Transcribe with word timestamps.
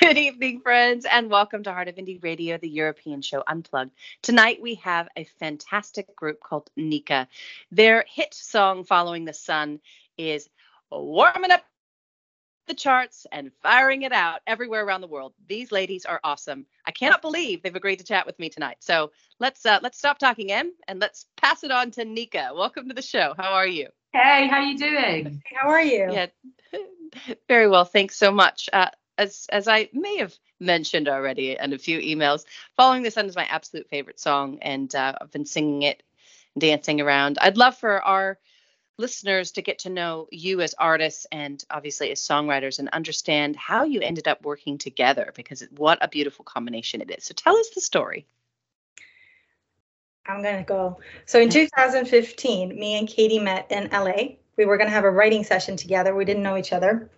Good 0.00 0.18
evening, 0.18 0.60
friends, 0.60 1.06
and 1.10 1.28
welcome 1.28 1.64
to 1.64 1.72
Heart 1.72 1.88
of 1.88 1.96
Indie 1.96 2.22
Radio, 2.22 2.56
the 2.56 2.68
European 2.68 3.20
show 3.20 3.42
Unplugged. 3.46 3.90
Tonight 4.22 4.60
we 4.62 4.76
have 4.76 5.08
a 5.16 5.24
fantastic 5.24 6.14
group 6.14 6.40
called 6.40 6.70
Neeka. 6.78 7.26
Their 7.72 8.04
hit 8.06 8.32
song, 8.32 8.84
Following 8.84 9.24
the 9.24 9.32
Sun, 9.32 9.80
is 10.16 10.48
warming 10.90 11.50
up 11.50 11.64
the 12.68 12.74
charts 12.74 13.26
and 13.32 13.50
firing 13.62 14.02
it 14.02 14.12
out 14.12 14.40
everywhere 14.46 14.84
around 14.84 15.00
the 15.00 15.08
world. 15.08 15.32
These 15.48 15.72
ladies 15.72 16.04
are 16.04 16.20
awesome. 16.22 16.66
I 16.86 16.92
cannot 16.92 17.22
believe 17.22 17.62
they've 17.62 17.74
agreed 17.74 17.98
to 17.98 18.04
chat 18.04 18.26
with 18.26 18.38
me 18.38 18.50
tonight. 18.50 18.76
So 18.80 19.10
let's 19.40 19.66
uh, 19.66 19.80
let's 19.82 19.98
stop 19.98 20.18
talking, 20.18 20.52
Em, 20.52 20.72
and 20.86 21.00
let's 21.00 21.26
pass 21.36 21.64
it 21.64 21.72
on 21.72 21.90
to 21.92 22.04
Neeka. 22.04 22.54
Welcome 22.54 22.88
to 22.88 22.94
the 22.94 23.02
show. 23.02 23.34
How 23.36 23.54
are 23.54 23.66
you? 23.66 23.88
Hey, 24.12 24.46
how 24.48 24.60
you 24.60 24.78
doing? 24.78 25.42
How 25.54 25.68
are 25.68 25.82
you? 25.82 26.08
Yeah, 26.12 26.26
very 27.48 27.68
well. 27.68 27.84
Thanks 27.84 28.16
so 28.16 28.30
much. 28.30 28.68
Uh, 28.72 28.90
as 29.18 29.46
as 29.50 29.68
I 29.68 29.90
may 29.92 30.16
have 30.18 30.34
mentioned 30.60 31.08
already 31.08 31.56
in 31.58 31.72
a 31.72 31.78
few 31.78 31.98
emails, 31.98 32.44
"Following 32.76 33.02
the 33.02 33.10
Sun" 33.10 33.26
is 33.26 33.36
my 33.36 33.44
absolute 33.44 33.88
favorite 33.88 34.20
song, 34.20 34.58
and 34.62 34.94
uh, 34.94 35.14
I've 35.20 35.30
been 35.30 35.44
singing 35.44 35.82
it, 35.82 36.02
dancing 36.56 37.00
around. 37.00 37.38
I'd 37.40 37.58
love 37.58 37.76
for 37.76 38.02
our 38.02 38.38
listeners 38.98 39.52
to 39.52 39.62
get 39.62 39.80
to 39.80 39.90
know 39.90 40.26
you 40.30 40.60
as 40.60 40.74
artists 40.74 41.26
and 41.30 41.64
obviously 41.70 42.10
as 42.10 42.20
songwriters 42.20 42.78
and 42.78 42.88
understand 42.88 43.54
how 43.56 43.84
you 43.84 44.00
ended 44.00 44.26
up 44.26 44.42
working 44.44 44.76
together 44.76 45.32
because 45.34 45.62
what 45.76 45.98
a 46.00 46.08
beautiful 46.08 46.44
combination 46.44 47.00
it 47.00 47.10
is. 47.16 47.24
So 47.24 47.34
tell 47.34 47.56
us 47.56 47.70
the 47.70 47.80
story. 47.80 48.26
I'm 50.26 50.42
going 50.42 50.58
to 50.58 50.64
go. 50.64 50.98
So 51.24 51.40
in 51.40 51.48
2015, 51.48 52.68
me 52.78 52.98
and 52.98 53.08
Katie 53.08 53.38
met 53.38 53.70
in 53.70 53.88
LA. 53.90 54.36
We 54.56 54.66
were 54.66 54.76
going 54.76 54.88
to 54.88 54.94
have 54.94 55.04
a 55.04 55.10
writing 55.10 55.44
session 55.44 55.76
together. 55.76 56.14
We 56.14 56.24
didn't 56.24 56.42
know 56.42 56.56
each 56.56 56.72
other, 56.72 57.08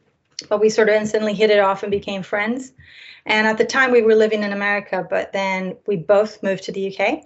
but 0.49 0.61
we 0.61 0.71
sort 0.71 0.89
of 0.89 0.95
instantly 0.95 1.35
hit 1.35 1.51
it 1.51 1.59
off 1.59 1.83
and 1.83 1.91
became 1.91 2.23
friends. 2.23 2.73
And 3.27 3.47
at 3.47 3.59
the 3.59 3.65
time, 3.65 3.91
we 3.91 4.03
were 4.03 4.15
living 4.15 4.43
in 4.43 4.53
America, 4.53 5.07
but 5.09 5.33
then 5.33 5.77
we 5.87 5.97
both 5.97 6.43
moved 6.43 6.65
to 6.65 6.73
the 6.73 6.97
UK 6.97 7.25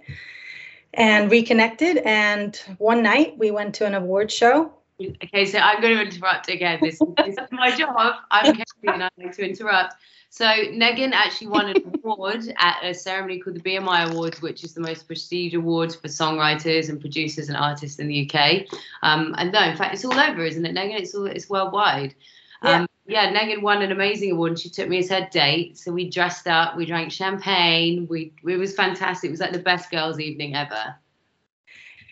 and 0.94 1.30
reconnected. 1.30 1.98
And 1.98 2.56
one 2.78 3.02
night 3.02 3.36
we 3.38 3.50
went 3.50 3.74
to 3.76 3.86
an 3.86 3.94
award 3.94 4.30
show. 4.30 4.72
Okay, 5.00 5.44
so 5.44 5.58
I'm 5.58 5.80
going 5.80 5.96
to 5.96 6.02
interrupt 6.02 6.48
again. 6.48 6.78
This, 6.80 6.98
this 7.16 7.36
is 7.36 7.38
my 7.50 7.76
job. 7.76 8.16
I'm 8.30 8.54
Katie 8.54 8.66
and 8.84 9.04
I 9.04 9.08
like 9.18 9.34
to 9.36 9.48
interrupt. 9.48 9.94
So 10.30 10.44
Negin 10.46 11.12
actually 11.12 11.46
won 11.46 11.68
an 11.68 11.76
award 12.04 12.52
at 12.58 12.78
a 12.82 12.92
ceremony 12.92 13.38
called 13.38 13.54
the 13.54 13.60
BMI 13.60 14.10
Awards, 14.10 14.42
which 14.42 14.64
is 14.64 14.74
the 14.74 14.80
most 14.80 15.06
prestigious 15.06 15.56
awards 15.56 15.94
for 15.94 16.08
songwriters 16.08 16.88
and 16.88 17.00
producers 17.00 17.48
and 17.48 17.56
artists 17.56 18.00
in 18.00 18.08
the 18.08 18.28
UK. 18.28 18.66
Um, 19.02 19.34
and 19.38 19.52
no, 19.52 19.62
in 19.62 19.76
fact, 19.76 19.94
it's 19.94 20.04
all 20.04 20.18
over, 20.18 20.44
isn't 20.44 20.66
it, 20.66 20.74
Negin? 20.74 20.98
It's 20.98 21.14
all 21.14 21.26
it's 21.26 21.48
worldwide. 21.48 22.16
Um, 22.62 22.80
yeah, 22.82 22.86
Negin 23.08 23.62
won 23.62 23.82
an 23.82 23.92
amazing 23.92 24.32
award 24.32 24.52
and 24.52 24.58
she 24.58 24.70
took 24.70 24.88
me 24.88 24.98
as 24.98 25.10
her 25.10 25.28
date. 25.30 25.78
So 25.78 25.92
we 25.92 26.08
dressed 26.08 26.46
up, 26.46 26.76
we 26.76 26.86
drank 26.86 27.12
champagne. 27.12 28.06
We 28.08 28.32
it 28.46 28.56
was 28.56 28.74
fantastic. 28.74 29.28
It 29.28 29.32
was 29.32 29.40
like 29.40 29.52
the 29.52 29.58
best 29.58 29.90
girls' 29.90 30.20
evening 30.20 30.54
ever. 30.54 30.96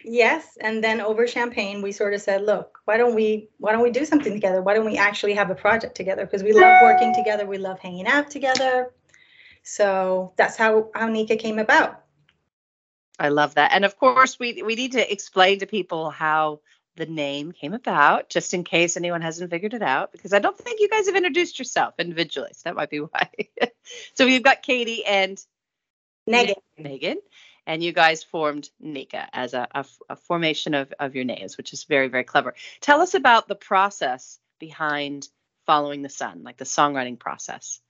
Yes, 0.04 0.58
and 0.60 0.82
then 0.82 1.00
over 1.00 1.26
champagne, 1.26 1.80
we 1.80 1.92
sort 1.92 2.12
of 2.12 2.20
said, 2.20 2.42
"Look, 2.42 2.78
why 2.84 2.96
don't 2.96 3.14
we 3.14 3.48
why 3.58 3.72
don't 3.72 3.82
we 3.82 3.90
do 3.90 4.04
something 4.04 4.32
together? 4.32 4.60
Why 4.60 4.74
don't 4.74 4.84
we 4.84 4.98
actually 4.98 5.34
have 5.34 5.50
a 5.50 5.54
project 5.54 5.94
together? 5.94 6.26
Because 6.26 6.42
we 6.42 6.52
love 6.52 6.82
working 6.82 7.14
together, 7.14 7.46
we 7.46 7.58
love 7.58 7.78
hanging 7.78 8.06
out 8.06 8.30
together." 8.30 8.92
So 9.62 10.32
that's 10.36 10.56
how 10.56 10.90
how 10.94 11.08
Neeka 11.08 11.38
came 11.38 11.58
about. 11.58 12.00
I 13.18 13.28
love 13.28 13.54
that, 13.54 13.72
and 13.72 13.84
of 13.84 13.96
course, 13.96 14.38
we 14.38 14.62
we 14.62 14.74
need 14.74 14.92
to 14.92 15.12
explain 15.12 15.60
to 15.60 15.66
people 15.66 16.10
how 16.10 16.60
the 16.96 17.06
name 17.06 17.52
came 17.52 17.72
about, 17.72 18.28
just 18.28 18.54
in 18.54 18.64
case 18.64 18.96
anyone 18.96 19.22
hasn't 19.22 19.50
figured 19.50 19.74
it 19.74 19.82
out, 19.82 20.12
because 20.12 20.32
I 20.32 20.38
don't 20.38 20.58
think 20.58 20.80
you 20.80 20.88
guys 20.88 21.06
have 21.06 21.16
introduced 21.16 21.58
yourself 21.58 21.94
individually. 21.98 22.50
So 22.52 22.62
that 22.64 22.76
might 22.76 22.90
be 22.90 22.98
why. 23.00 23.30
so 24.14 24.26
we've 24.26 24.42
got 24.42 24.62
Katie 24.62 25.04
and 25.04 25.42
Megan. 26.26 26.56
Negin, 26.78 27.16
and 27.66 27.82
you 27.82 27.92
guys 27.92 28.22
formed 28.22 28.68
Neeka 28.82 29.26
as 29.32 29.54
a, 29.54 29.68
a, 29.74 29.84
a 30.10 30.16
formation 30.16 30.74
of, 30.74 30.92
of 30.98 31.14
your 31.14 31.24
names, 31.24 31.56
which 31.56 31.72
is 31.72 31.84
very, 31.84 32.08
very 32.08 32.24
clever. 32.24 32.54
Tell 32.80 33.00
us 33.00 33.14
about 33.14 33.48
the 33.48 33.54
process 33.54 34.38
behind 34.58 35.28
Following 35.66 36.02
the 36.02 36.08
Sun, 36.08 36.42
like 36.42 36.56
the 36.56 36.64
songwriting 36.64 37.18
process. 37.18 37.80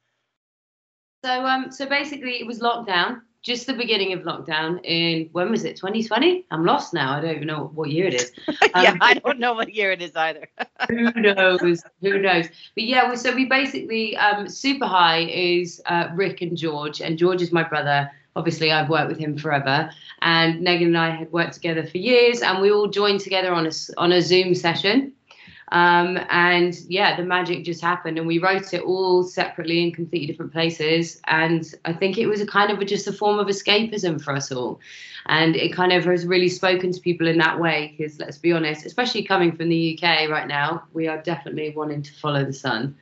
So, 1.24 1.44
um, 1.44 1.70
so 1.70 1.88
basically, 1.88 2.40
it 2.40 2.46
was 2.46 2.60
lockdown 2.60 3.22
just 3.42 3.66
the 3.66 3.74
beginning 3.74 4.12
of 4.12 4.20
lockdown 4.20 4.80
in 4.84 5.28
when 5.32 5.50
was 5.50 5.64
it 5.64 5.76
2020 5.76 6.46
i'm 6.50 6.64
lost 6.64 6.94
now. 6.94 7.16
I 7.16 7.20
don't 7.20 7.34
even 7.34 7.46
know 7.48 7.70
what 7.74 7.90
year 7.90 8.06
it 8.06 8.14
is. 8.14 8.32
Um, 8.74 8.84
yeah 8.84 8.96
i 9.00 9.14
don't 9.14 9.38
know 9.38 9.52
what 9.52 9.74
year 9.74 9.92
it 9.92 10.00
is 10.00 10.14
either. 10.16 10.48
who 10.88 11.10
knows 11.12 11.82
who 12.00 12.18
knows? 12.18 12.46
But 12.74 12.84
yeah 12.84 13.14
so 13.14 13.34
we 13.34 13.44
basically 13.46 14.16
um, 14.16 14.48
Super-Hi 14.48 15.20
is 15.30 15.82
uh, 15.86 16.08
rick 16.14 16.40
and 16.40 16.56
george 16.56 17.00
and 17.00 17.18
george 17.18 17.42
is 17.42 17.52
my 17.52 17.62
brother. 17.62 18.10
Obviously 18.34 18.72
i've 18.72 18.88
worked 18.88 19.08
with 19.08 19.18
him 19.18 19.36
forever. 19.36 19.90
And 20.22 20.66
negin 20.66 20.86
and 20.86 20.98
i 20.98 21.10
had 21.10 21.30
worked 21.32 21.54
together 21.54 21.84
for 21.84 21.98
years 21.98 22.40
and 22.40 22.62
we 22.62 22.70
all 22.70 22.88
joined 22.88 23.20
together 23.20 23.52
on 23.52 23.66
a 23.66 23.72
on 23.98 24.12
a 24.12 24.22
zoom 24.22 24.54
session 24.54 25.12
um, 25.70 26.18
and 26.28 26.78
yeah, 26.88 27.16
the 27.16 27.24
magic 27.24 27.64
just 27.64 27.80
happened, 27.80 28.18
and 28.18 28.26
we 28.26 28.38
wrote 28.38 28.74
it 28.74 28.82
all 28.82 29.22
separately 29.22 29.82
in 29.82 29.92
completely 29.92 30.26
different 30.26 30.52
places. 30.52 31.20
And 31.26 31.64
I 31.84 31.92
think 31.92 32.18
it 32.18 32.26
was 32.26 32.40
a 32.40 32.46
kind 32.46 32.70
of 32.70 32.80
a, 32.80 32.84
just 32.84 33.06
a 33.06 33.12
form 33.12 33.38
of 33.38 33.46
escapism 33.46 34.20
for 34.20 34.34
us 34.34 34.50
all. 34.50 34.80
And 35.26 35.54
it 35.54 35.72
kind 35.72 35.92
of 35.92 36.04
has 36.04 36.26
really 36.26 36.48
spoken 36.48 36.92
to 36.92 37.00
people 37.00 37.28
in 37.28 37.38
that 37.38 37.60
way, 37.60 37.94
because 37.96 38.18
let's 38.18 38.38
be 38.38 38.52
honest, 38.52 38.84
especially 38.84 39.22
coming 39.22 39.56
from 39.56 39.68
the 39.68 39.98
UK 39.98 40.28
right 40.28 40.48
now, 40.48 40.82
we 40.92 41.06
are 41.06 41.22
definitely 41.22 41.72
wanting 41.74 42.02
to 42.02 42.12
follow 42.14 42.44
the 42.44 42.52
sun. 42.52 42.96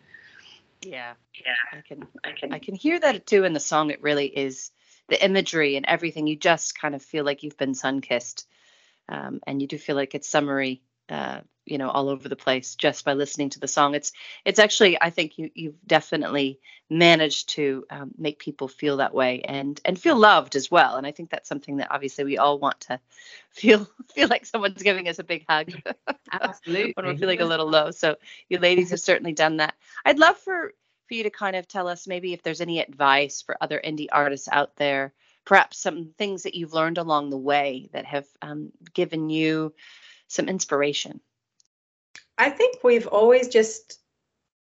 Yeah, 0.82 1.14
yeah, 1.34 1.78
I 1.78 1.80
can, 1.80 2.06
I 2.22 2.32
can, 2.32 2.52
I 2.52 2.58
can 2.58 2.74
hear 2.74 3.00
that 3.00 3.26
too 3.26 3.44
in 3.44 3.52
the 3.52 3.60
song. 3.60 3.90
It 3.90 4.02
really 4.02 4.26
is 4.26 4.70
the 5.08 5.22
imagery 5.22 5.76
and 5.76 5.86
everything. 5.86 6.26
You 6.26 6.36
just 6.36 6.78
kind 6.78 6.94
of 6.94 7.02
feel 7.02 7.24
like 7.24 7.42
you've 7.42 7.58
been 7.58 7.74
sun 7.74 8.00
kissed, 8.00 8.46
um, 9.08 9.40
and 9.46 9.60
you 9.60 9.66
do 9.66 9.76
feel 9.76 9.96
like 9.96 10.14
it's 10.14 10.28
summery 10.28 10.82
uh, 11.10 11.40
you 11.66 11.78
know 11.78 11.88
all 11.88 12.08
over 12.08 12.28
the 12.28 12.36
place 12.36 12.74
just 12.74 13.04
by 13.04 13.12
listening 13.12 13.50
to 13.50 13.60
the 13.60 13.68
song. 13.68 13.94
It's 13.94 14.12
it's 14.44 14.58
actually 14.58 15.00
i 15.00 15.10
think 15.10 15.38
you 15.38 15.50
you've 15.54 15.86
definitely 15.86 16.58
managed 16.88 17.50
to 17.50 17.84
um, 17.90 18.10
make 18.18 18.38
people 18.38 18.66
feel 18.66 18.96
that 18.96 19.14
way 19.14 19.42
and 19.42 19.80
and 19.84 19.98
feel 19.98 20.16
loved 20.16 20.56
as 20.56 20.70
well. 20.70 20.96
And 20.96 21.06
i 21.06 21.12
think 21.12 21.30
that's 21.30 21.48
something 21.48 21.78
that 21.78 21.90
obviously 21.90 22.24
we 22.24 22.38
all 22.38 22.58
want 22.58 22.80
to 22.80 23.00
feel 23.50 23.88
feel 24.14 24.28
like 24.28 24.46
someone's 24.46 24.82
giving 24.82 25.08
us 25.08 25.18
a 25.18 25.24
big 25.24 25.44
hug 25.48 25.72
absolutely 26.32 26.92
when 26.96 27.06
we're 27.06 27.16
feeling 27.16 27.40
a 27.40 27.46
little 27.46 27.68
low. 27.68 27.90
So 27.90 28.16
you 28.48 28.58
ladies 28.58 28.90
have 28.90 29.00
certainly 29.00 29.32
done 29.32 29.58
that. 29.58 29.74
I'd 30.04 30.18
love 30.18 30.38
for 30.38 30.74
for 31.06 31.14
you 31.14 31.24
to 31.24 31.30
kind 31.30 31.56
of 31.56 31.66
tell 31.66 31.88
us 31.88 32.06
maybe 32.06 32.32
if 32.32 32.42
there's 32.42 32.60
any 32.60 32.80
advice 32.80 33.42
for 33.42 33.56
other 33.60 33.80
indie 33.84 34.08
artists 34.12 34.48
out 34.50 34.76
there 34.76 35.12
perhaps 35.44 35.78
some 35.78 36.12
things 36.18 36.42
that 36.42 36.54
you've 36.54 36.74
learned 36.74 36.98
along 36.98 37.30
the 37.30 37.36
way 37.38 37.88
that 37.92 38.04
have 38.04 38.26
um, 38.42 38.70
given 38.92 39.30
you 39.30 39.74
some 40.30 40.48
inspiration? 40.48 41.20
I 42.38 42.50
think 42.50 42.82
we've 42.82 43.08
always 43.08 43.48
just 43.48 43.98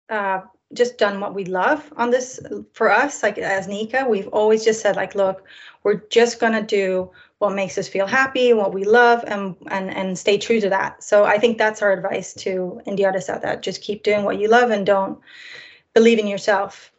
uh, 0.10 0.42
just 0.74 0.98
done 0.98 1.20
what 1.20 1.36
we 1.36 1.46
love 1.46 1.92
on 1.98 2.12
this 2.12 2.40
for 2.74 2.92
us 2.92 3.24
like 3.24 3.40
as 3.40 3.68
neeka 3.68 4.08
we've 4.08 4.28
always 4.28 4.64
just 4.64 4.82
said 4.82 4.96
like 4.96 5.16
look 5.16 5.44
we're 5.82 6.02
just 6.10 6.40
going 6.40 6.54
to 6.54 6.62
do 6.62 7.10
what 7.40 7.56
makes 7.56 7.76
us 7.78 7.88
feel 7.88 8.06
happy 8.06 8.54
what 8.54 8.74
we 8.74 8.84
love 8.84 9.24
and 9.28 9.56
and 9.68 9.90
and 9.90 10.18
stay 10.18 10.38
true 10.38 10.62
to 10.62 10.70
that. 10.70 11.04
So 11.04 11.26
i 11.26 11.38
think 11.40 11.58
that's 11.58 11.82
our 11.82 11.92
advice 11.92 12.34
to 12.36 12.82
indie 12.86 13.06
artists 13.06 13.30
out 13.30 13.42
there 13.42 13.56
just 13.56 13.82
keep 13.82 14.04
doing 14.04 14.24
what 14.24 14.40
you 14.40 14.48
love 14.48 14.70
and 14.70 14.86
don't 14.86 15.20
believe 15.96 16.20
in 16.20 16.28
yourself. 16.28 16.92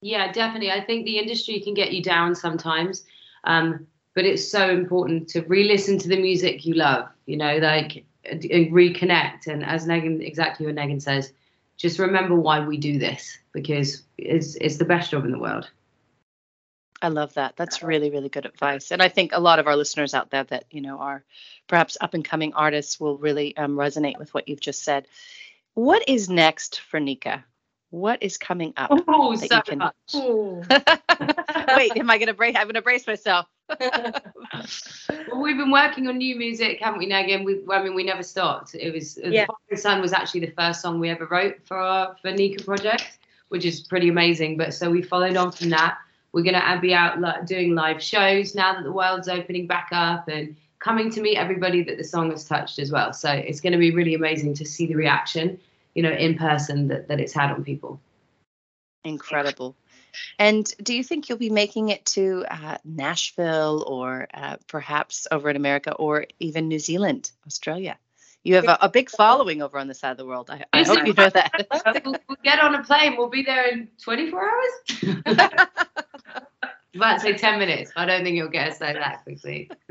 Yeah 0.00 0.32
definitely. 0.32 0.70
I 0.70 0.82
think 0.82 1.04
the 1.04 1.18
industry 1.18 1.60
can 1.60 1.74
get 1.74 1.92
you 1.92 2.02
down 2.02 2.34
sometimes. 2.34 3.04
Um, 3.44 3.86
but 4.14 4.24
it's 4.24 4.46
so 4.46 4.70
important 4.70 5.28
to 5.28 5.42
re-listen 5.42 5.98
to 5.98 6.08
the 6.08 6.20
music 6.20 6.64
you 6.64 6.74
love 6.74 7.08
you 7.26 7.36
know 7.36 7.56
like 7.58 8.04
and 8.24 8.42
reconnect 8.42 9.46
and 9.46 9.64
as 9.64 9.86
Negin 9.86 10.20
exactly 10.26 10.66
what 10.66 10.74
Negin 10.74 11.00
says 11.00 11.32
just 11.76 11.98
remember 11.98 12.34
why 12.34 12.60
we 12.60 12.76
do 12.76 12.98
this 12.98 13.38
because 13.52 14.02
it's 14.18 14.56
it's 14.56 14.76
the 14.76 14.84
best 14.84 15.10
job 15.10 15.24
in 15.24 15.32
the 15.32 15.38
world 15.38 15.70
I 17.02 17.08
love 17.08 17.34
that. 17.34 17.56
That's 17.56 17.82
really, 17.82 18.10
really 18.10 18.28
good 18.28 18.46
advice. 18.46 18.92
And 18.92 19.02
I 19.02 19.08
think 19.08 19.32
a 19.32 19.40
lot 19.40 19.58
of 19.58 19.66
our 19.66 19.76
listeners 19.76 20.12
out 20.12 20.30
there 20.30 20.44
that, 20.44 20.64
you 20.70 20.80
know, 20.80 20.98
are 20.98 21.24
perhaps 21.66 21.96
up 22.00 22.14
and 22.14 22.24
coming 22.24 22.52
artists 22.52 23.00
will 23.00 23.16
really 23.16 23.56
um, 23.56 23.76
resonate 23.76 24.18
with 24.18 24.34
what 24.34 24.48
you've 24.48 24.60
just 24.60 24.82
said. 24.82 25.06
What 25.74 26.08
is 26.08 26.28
next 26.28 26.80
for 26.80 27.00
Neeka? 27.00 27.42
What 27.90 28.22
is 28.22 28.36
coming 28.38 28.74
up? 28.76 28.90
Oh, 29.08 29.34
so 29.34 29.62
can... 29.62 29.78
much. 29.78 29.94
Wait, 30.14 31.96
am 31.96 32.10
I 32.10 32.18
going 32.18 32.26
to 32.26 32.34
brace? 32.34 32.54
I'm 32.56 32.66
going 32.66 32.74
to 32.74 32.82
brace 32.82 33.06
myself. 33.06 33.46
Well, 33.78 35.40
we've 35.40 35.56
been 35.56 35.70
working 35.70 36.08
on 36.08 36.18
new 36.18 36.36
music, 36.36 36.80
haven't 36.80 36.98
we, 36.98 37.08
Negin? 37.08 37.44
We, 37.44 37.60
I 37.72 37.82
mean, 37.82 37.94
we 37.94 38.04
never 38.04 38.22
stopped. 38.22 38.74
It 38.74 38.92
was 38.92 39.18
yeah. 39.22 39.46
"The 39.70 39.76
Sun" 39.76 40.00
was 40.00 40.12
actually 40.12 40.40
the 40.40 40.52
first 40.52 40.80
song 40.80 41.00
we 41.00 41.08
ever 41.08 41.26
wrote 41.26 41.56
for 41.64 41.76
our 41.76 42.16
for 42.20 42.32
Neeka 42.32 42.64
project, 42.64 43.18
which 43.48 43.64
is 43.64 43.80
pretty 43.80 44.08
amazing. 44.08 44.56
But 44.56 44.74
so 44.74 44.90
we 44.90 45.02
followed 45.02 45.36
on 45.36 45.52
from 45.52 45.70
that. 45.70 45.98
We're 46.32 46.42
going 46.42 46.54
to 46.54 46.78
be 46.80 46.94
out 46.94 47.20
like, 47.20 47.46
doing 47.46 47.74
live 47.74 48.02
shows 48.02 48.54
now 48.54 48.74
that 48.74 48.84
the 48.84 48.92
world's 48.92 49.28
opening 49.28 49.66
back 49.66 49.88
up 49.90 50.28
and 50.28 50.56
coming 50.78 51.10
to 51.10 51.20
meet 51.20 51.36
everybody 51.36 51.82
that 51.82 51.98
the 51.98 52.04
song 52.04 52.30
has 52.30 52.44
touched 52.44 52.78
as 52.78 52.92
well. 52.92 53.12
So 53.12 53.30
it's 53.30 53.60
going 53.60 53.72
to 53.72 53.78
be 53.78 53.90
really 53.90 54.14
amazing 54.14 54.54
to 54.54 54.64
see 54.64 54.86
the 54.86 54.94
reaction 54.94 55.58
you 55.94 56.02
know, 56.02 56.10
in 56.10 56.36
person 56.36 56.88
that, 56.88 57.08
that 57.08 57.20
it's 57.20 57.32
had 57.32 57.50
on 57.50 57.64
people. 57.64 58.00
Incredible. 59.04 59.74
And 60.38 60.72
do 60.82 60.94
you 60.94 61.04
think 61.04 61.28
you'll 61.28 61.38
be 61.38 61.50
making 61.50 61.88
it 61.88 62.04
to 62.06 62.44
uh, 62.50 62.78
Nashville 62.84 63.84
or 63.86 64.28
uh, 64.32 64.56
perhaps 64.66 65.26
over 65.30 65.50
in 65.50 65.56
America 65.56 65.92
or 65.92 66.26
even 66.38 66.68
New 66.68 66.78
Zealand, 66.78 67.30
Australia? 67.46 67.98
You 68.42 68.54
have 68.54 68.64
a, 68.64 68.78
a, 68.80 68.88
big 68.88 69.10
following 69.10 69.60
over 69.60 69.76
on 69.76 69.86
the 69.86 69.92
side 69.92 70.12
of 70.12 70.16
the 70.16 70.24
world. 70.24 70.48
I, 70.48 70.64
I 70.72 70.82
hope 70.82 71.06
you 71.06 71.12
know 71.12 71.28
that. 71.28 72.02
we'll, 72.04 72.16
we'll, 72.26 72.38
get 72.42 72.58
on 72.58 72.74
a 72.74 72.82
plane. 72.82 73.16
We'll 73.18 73.28
be 73.28 73.42
there 73.42 73.68
in 73.68 73.88
24 74.02 74.50
hours. 74.50 75.68
about 76.94 77.20
say 77.20 77.34
10 77.34 77.58
minutes. 77.58 77.92
I 77.96 78.06
don't 78.06 78.24
think 78.24 78.36
you'll 78.36 78.48
get 78.48 78.70
us 78.70 78.78
there 78.78 78.94
that 78.94 79.24
quickly. 79.24 79.70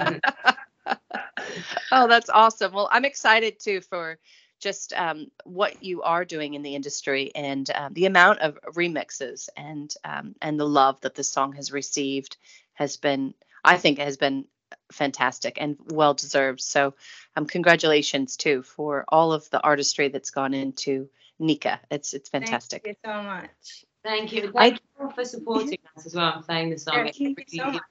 oh, 1.91 2.07
that's 2.07 2.29
awesome. 2.29 2.73
Well, 2.73 2.89
I'm 2.91 3.05
excited 3.05 3.59
too 3.59 3.81
for 3.81 4.17
just 4.59 4.93
um, 4.93 5.27
what 5.43 5.83
you 5.83 6.01
are 6.01 6.25
doing 6.25 6.53
in 6.53 6.61
the 6.61 6.75
industry 6.75 7.31
and 7.35 7.69
um, 7.73 7.93
the 7.93 8.05
amount 8.05 8.39
of 8.39 8.59
remixes 8.75 9.49
and 9.55 9.93
um, 10.03 10.35
and 10.41 10.59
the 10.59 10.67
love 10.67 10.99
that 11.01 11.15
the 11.15 11.23
song 11.23 11.53
has 11.53 11.71
received 11.71 12.37
has 12.73 12.97
been, 12.97 13.33
I 13.63 13.77
think, 13.77 13.99
has 13.99 14.17
been 14.17 14.45
fantastic 14.91 15.57
and 15.59 15.77
well 15.87 16.13
deserved. 16.13 16.61
So, 16.61 16.93
um, 17.35 17.45
congratulations 17.45 18.37
too 18.37 18.63
for 18.63 19.05
all 19.07 19.33
of 19.33 19.49
the 19.49 19.61
artistry 19.61 20.09
that's 20.09 20.31
gone 20.31 20.53
into 20.53 21.09
Neeka. 21.41 21.79
It's 21.89 22.13
it's 22.13 22.29
fantastic. 22.29 22.83
Thank 22.83 22.97
you 23.03 23.09
so 23.11 23.23
much. 23.23 23.85
Thank 24.03 24.33
you. 24.33 24.51
Thank 24.51 24.81
I, 24.99 25.03
you 25.03 25.11
for 25.13 25.25
supporting 25.25 25.79
us 25.95 26.05
as 26.05 26.15
well. 26.15 26.33
I'm 26.35 26.43
playing 26.43 26.69
the 26.69 26.79
song. 26.79 27.05
Yeah, 27.05 27.11
thank 27.11 27.39
you 27.51 27.59
so 27.59 27.71
much. 27.71 27.83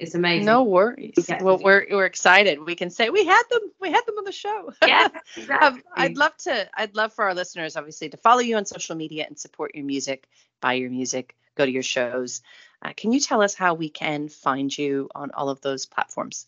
It's 0.00 0.14
amazing. 0.14 0.46
No 0.46 0.62
worries. 0.62 1.28
Well, 1.42 1.58
we're 1.58 1.86
we're 1.90 2.06
excited. 2.06 2.64
We 2.64 2.74
can 2.74 2.88
say 2.88 3.10
we 3.10 3.26
had 3.26 3.42
them. 3.50 3.60
We 3.78 3.90
had 3.90 4.06
them 4.06 4.16
on 4.16 4.24
the 4.24 4.32
show. 4.32 4.72
Yeah, 4.86 5.08
exactly. 5.36 5.68
um, 5.68 5.82
I'd 5.94 6.16
love 6.16 6.34
to. 6.38 6.68
I'd 6.74 6.96
love 6.96 7.12
for 7.12 7.26
our 7.26 7.34
listeners, 7.34 7.76
obviously, 7.76 8.08
to 8.08 8.16
follow 8.16 8.40
you 8.40 8.56
on 8.56 8.64
social 8.64 8.96
media 8.96 9.26
and 9.28 9.38
support 9.38 9.74
your 9.74 9.84
music, 9.84 10.26
buy 10.62 10.72
your 10.72 10.88
music, 10.88 11.36
go 11.54 11.66
to 11.66 11.70
your 11.70 11.82
shows. 11.82 12.40
Uh, 12.82 12.94
can 12.96 13.12
you 13.12 13.20
tell 13.20 13.42
us 13.42 13.54
how 13.54 13.74
we 13.74 13.90
can 13.90 14.28
find 14.30 14.76
you 14.76 15.10
on 15.14 15.32
all 15.32 15.50
of 15.50 15.60
those 15.60 15.84
platforms? 15.84 16.46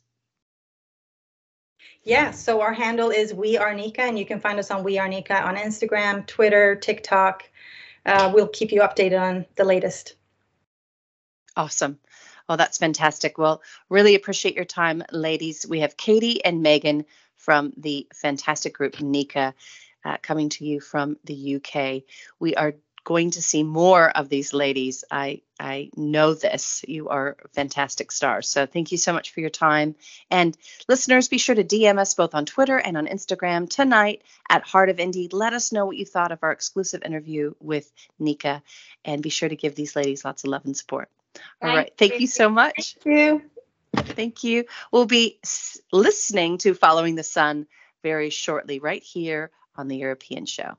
Yeah, 2.04 2.30
so 2.30 2.62
our 2.62 2.72
handle 2.72 3.10
is 3.10 3.34
We 3.34 3.58
Are 3.58 3.74
Neeka, 3.74 3.98
and 4.00 4.18
you 4.18 4.24
can 4.24 4.40
find 4.40 4.58
us 4.58 4.70
on 4.70 4.82
We 4.82 4.98
Are 4.98 5.08
Neeka 5.08 5.44
on 5.44 5.56
Instagram, 5.56 6.26
Twitter, 6.26 6.74
TikTok. 6.74 7.48
Uh, 8.06 8.32
we'll 8.34 8.48
keep 8.48 8.72
you 8.72 8.80
updated 8.80 9.20
on 9.20 9.46
the 9.56 9.64
latest. 9.64 10.14
Awesome. 11.54 11.98
Oh, 12.48 12.56
that's 12.56 12.78
fantastic. 12.78 13.38
Well, 13.38 13.62
really 13.88 14.14
appreciate 14.14 14.56
your 14.56 14.64
time, 14.64 15.02
ladies. 15.12 15.66
We 15.68 15.80
have 15.80 15.96
Katie 15.96 16.44
and 16.44 16.62
Megan 16.62 17.04
from 17.36 17.72
the 17.76 18.06
fantastic 18.14 18.74
group 18.74 18.94
Neeka 18.96 19.52
uh, 20.04 20.16
coming 20.22 20.48
to 20.50 20.64
you 20.64 20.80
from 20.80 21.16
the 21.24 21.56
UK. 21.56 22.02
We 22.38 22.54
are 22.54 22.74
going 23.04 23.32
to 23.32 23.42
see 23.42 23.62
more 23.62 24.08
of 24.10 24.28
these 24.28 24.52
ladies. 24.52 25.04
I 25.10 25.42
I 25.58 25.90
know 25.96 26.34
this. 26.34 26.84
You 26.88 27.08
are 27.08 27.36
fantastic 27.52 28.10
stars. 28.10 28.48
So 28.48 28.66
thank 28.66 28.92
you 28.92 28.98
so 28.98 29.12
much 29.12 29.32
for 29.32 29.40
your 29.40 29.50
time. 29.50 29.94
And 30.30 30.56
listeners, 30.88 31.28
be 31.28 31.38
sure 31.38 31.54
to 31.54 31.64
DM 31.64 31.98
us 31.98 32.14
both 32.14 32.34
on 32.34 32.46
Twitter 32.46 32.76
and 32.76 32.96
on 32.96 33.06
Instagram 33.06 33.68
tonight 33.68 34.22
at 34.48 34.64
Heart 34.64 34.90
of 34.90 34.96
Indie. 34.96 35.32
Let 35.32 35.52
us 35.52 35.72
know 35.72 35.86
what 35.86 35.96
you 35.96 36.04
thought 36.04 36.32
of 36.32 36.40
our 36.42 36.52
exclusive 36.52 37.02
interview 37.04 37.54
with 37.60 37.90
Neeka, 38.20 38.62
and 39.04 39.22
be 39.22 39.30
sure 39.30 39.48
to 39.48 39.56
give 39.56 39.74
these 39.74 39.96
ladies 39.96 40.24
lots 40.24 40.44
of 40.44 40.50
love 40.50 40.64
and 40.64 40.76
support. 40.76 41.08
All 41.62 41.74
right. 41.74 41.92
Thank 41.96 42.20
you 42.20 42.26
so 42.26 42.48
much. 42.48 42.96
Thank 43.02 43.16
you. 43.16 43.42
Thank 43.94 44.44
you. 44.44 44.64
We'll 44.90 45.06
be 45.06 45.38
listening 45.92 46.58
to 46.58 46.74
Following 46.74 47.14
the 47.14 47.22
Sun 47.22 47.66
very 48.02 48.30
shortly, 48.30 48.80
right 48.80 49.02
here 49.02 49.50
on 49.76 49.88
the 49.88 49.96
European 49.96 50.46
Show. 50.46 50.76